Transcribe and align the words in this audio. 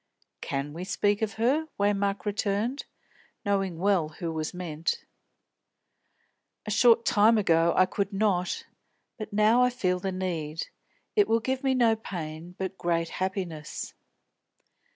"Can 0.41 0.73
we 0.73 0.83
speak 0.83 1.21
of 1.21 1.33
her?" 1.33 1.67
Waymark 1.79 2.25
returned, 2.25 2.85
knowing 3.45 3.77
well 3.77 4.09
who 4.09 4.33
was 4.33 4.51
meant. 4.51 5.03
"A 6.65 6.71
short 6.71 7.05
time 7.05 7.37
ago 7.37 7.71
I 7.77 7.85
could 7.85 8.11
not; 8.11 8.65
now 9.31 9.61
I 9.61 9.69
feel 9.69 9.99
the 9.99 10.11
need. 10.11 10.69
It 11.15 11.27
will 11.27 11.39
give 11.39 11.63
me 11.63 11.75
no 11.75 11.95
pain, 11.95 12.55
but 12.57 12.79
great 12.79 13.09
happiness." 13.09 13.93